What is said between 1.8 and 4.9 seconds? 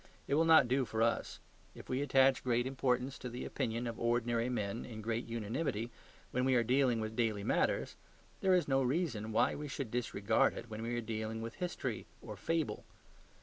we attach great importance to the opinion of ordinary men